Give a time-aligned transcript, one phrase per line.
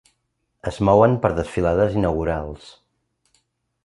[0.71, 2.65] Es mouen per desfilades inaugurals.